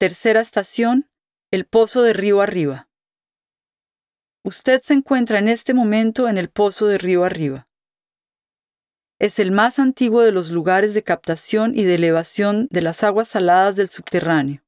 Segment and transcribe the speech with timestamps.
[0.00, 1.10] Tercera estación,
[1.50, 2.88] el Pozo de Río Arriba.
[4.44, 7.66] Usted se encuentra en este momento en el Pozo de Río Arriba.
[9.18, 13.26] Es el más antiguo de los lugares de captación y de elevación de las aguas
[13.26, 14.62] saladas del subterráneo.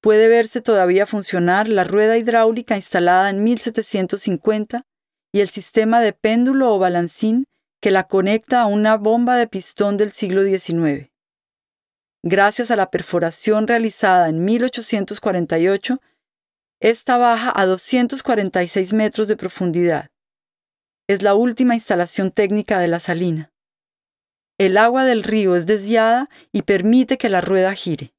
[0.00, 4.86] Puede verse todavía funcionar la rueda hidráulica instalada en 1750
[5.32, 7.46] y el sistema de péndulo o balancín
[7.82, 11.10] que la conecta a una bomba de pistón del siglo XIX.
[12.24, 16.00] Gracias a la perforación realizada en 1848,
[16.80, 20.10] esta baja a 246 metros de profundidad.
[21.08, 23.52] Es la última instalación técnica de la salina.
[24.58, 28.12] El agua del río es desviada y permite que la rueda gire.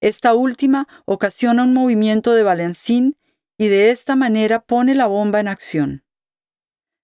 [0.00, 3.16] Esta última ocasiona un movimiento de balancín
[3.58, 6.04] y de esta manera pone la bomba en acción.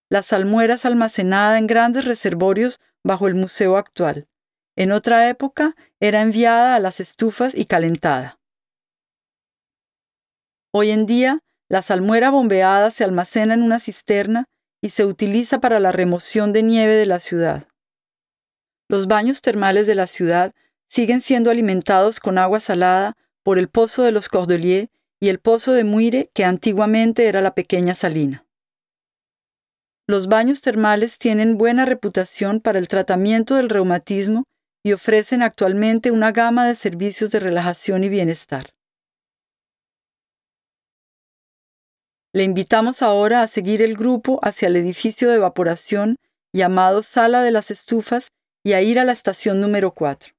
[0.09, 4.29] La salmuera es almacenada en grandes reservorios bajo el museo actual.
[4.77, 8.39] En otra época era enviada a las estufas y calentada.
[10.73, 11.39] Hoy en día,
[11.69, 14.47] la salmuera bombeada se almacena en una cisterna
[14.83, 17.69] y se utiliza para la remoción de nieve de la ciudad.
[18.89, 20.53] Los baños termales de la ciudad
[20.89, 24.89] siguen siendo alimentados con agua salada por el pozo de los Cordeliers
[25.21, 28.45] y el pozo de Muire, que antiguamente era la pequeña salina.
[30.07, 34.45] Los baños termales tienen buena reputación para el tratamiento del reumatismo
[34.85, 38.71] y ofrecen actualmente una gama de servicios de relajación y bienestar.
[42.35, 46.17] Le invitamos ahora a seguir el grupo hacia el edificio de evaporación
[46.53, 48.29] llamado Sala de las Estufas
[48.63, 50.34] y a ir a la estación número 4.